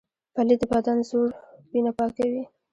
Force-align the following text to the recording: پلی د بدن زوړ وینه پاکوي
پلی 0.33 0.55
د 0.59 0.63
بدن 0.71 0.97
زوړ 1.09 1.29
وینه 1.71 1.91
پاکوي 1.99 2.43